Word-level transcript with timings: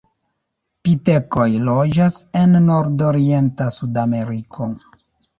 Pitekoj 0.87 1.43
loĝas 1.67 2.17
en 2.39 2.57
nordorienta 2.69 3.67
Sudameriko. 3.75 4.71